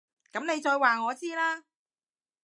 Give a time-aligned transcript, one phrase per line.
[0.33, 1.63] 噉你再話我知啦